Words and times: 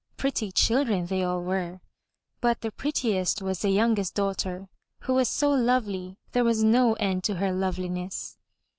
Pretty 0.17 0.51
children 0.51 1.05
they 1.05 1.21
all 1.23 1.43
were, 1.43 1.79
but 2.39 2.61
the 2.61 2.71
prettiest 2.71 3.39
was 3.43 3.59
the 3.59 3.69
youngest 3.69 4.15
daughter, 4.15 4.67
who 5.01 5.13
was 5.13 5.29
so 5.29 5.51
lovely 5.51 6.17
there 6.31 6.43
was 6.43 6.63
no 6.63 6.93
end 6.93 7.23
to 7.25 7.35
her 7.35 7.51
loveliness. 7.53 8.35